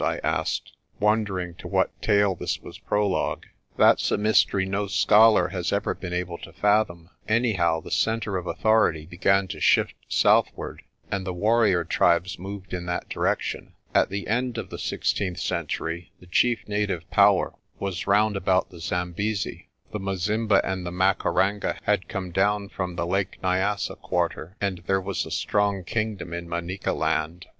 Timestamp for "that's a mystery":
3.77-4.65